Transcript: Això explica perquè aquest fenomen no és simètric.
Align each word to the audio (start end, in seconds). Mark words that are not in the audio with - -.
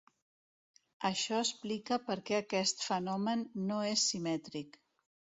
Això 1.09 1.35
explica 1.41 1.99
perquè 2.07 2.37
aquest 2.43 2.81
fenomen 2.85 3.43
no 3.67 3.77
és 3.91 4.07
simètric. 4.13 4.81